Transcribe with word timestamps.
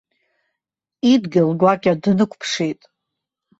Идгьыл 1.11 1.49
гәакьа 1.59 1.93
днықәԥшит. 2.01 2.81